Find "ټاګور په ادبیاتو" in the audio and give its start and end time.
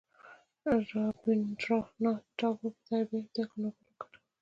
2.37-3.41